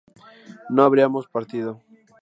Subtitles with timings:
[0.71, 1.79] no habríamos partido